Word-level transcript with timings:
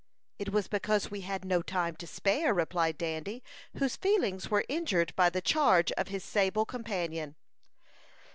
"It 0.39 0.49
was 0.51 0.67
because 0.67 1.11
we 1.11 1.21
had 1.21 1.45
no 1.45 1.61
time 1.61 1.95
to 1.97 2.07
spare," 2.07 2.55
replied 2.55 2.97
Dandy, 2.97 3.43
whose 3.77 3.97
feelings 3.97 4.49
were 4.49 4.65
injured 4.67 5.15
by 5.15 5.29
the 5.29 5.41
charge 5.41 5.91
of 5.91 6.07
his 6.07 6.23
sable 6.23 6.65
companion. 6.65 7.35